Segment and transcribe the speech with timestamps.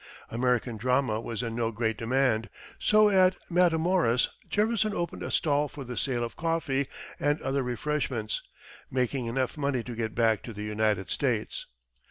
[0.31, 5.83] American drama was in no great demand, so at Matamoras Jefferson opened a stall for
[5.83, 6.87] the sale of coffee
[7.19, 8.41] and other refreshments,
[8.89, 11.67] making enough money to get back to the United States.